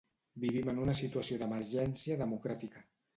Vivim 0.43 0.69
en 0.71 0.79
una 0.85 0.95
situació 0.99 1.37
d'emergència 1.41 2.17
democràtica. 2.23 2.83